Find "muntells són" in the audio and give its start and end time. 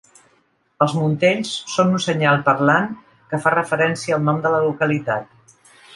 0.99-1.93